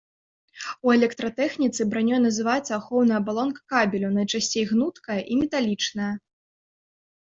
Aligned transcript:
У 0.87 0.93
электратэхніцы 0.97 1.81
бранёй 1.91 2.19
называецца 2.27 2.71
ахоўная 2.79 3.19
абалонка 3.23 3.61
кабелю, 3.75 4.07
найчасцей 4.19 4.67
гнуткая 4.73 5.21
і 5.31 5.39
металічная. 5.43 6.13